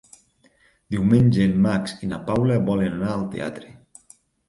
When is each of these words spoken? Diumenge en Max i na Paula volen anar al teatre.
Diumenge 0.95 1.45
en 1.51 1.53
Max 1.67 1.95
i 2.07 2.11
na 2.15 2.21
Paula 2.33 2.61
volen 2.73 2.99
anar 3.01 3.15
al 3.19 3.31
teatre. 3.39 3.75